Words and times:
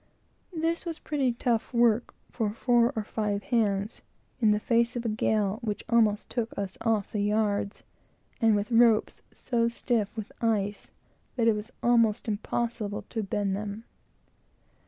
This 0.55 0.83
was 0.83 0.97
pretty 0.97 1.33
tough 1.33 1.71
work 1.71 2.15
for 2.31 2.51
four 2.55 2.91
or 2.95 3.03
five 3.03 3.43
hands, 3.43 4.01
in 4.39 4.49
the 4.49 4.59
face 4.59 4.95
of 4.95 5.05
a 5.05 5.09
gale 5.09 5.59
which 5.61 5.83
almost 5.89 6.27
took 6.27 6.57
us 6.57 6.75
off 6.81 7.11
the 7.11 7.21
yards, 7.21 7.83
and 8.41 8.55
with 8.55 8.71
ropes 8.71 9.21
so 9.31 9.67
stiff 9.67 10.09
with 10.17 10.31
ice 10.43 10.89
that 11.35 11.47
it 11.47 11.53
was 11.53 11.69
almost 11.83 12.27
impossible 12.27 13.03
to 13.09 13.21
bend 13.21 13.55
them. 13.55 13.83